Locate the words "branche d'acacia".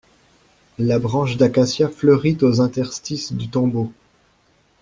0.97-1.87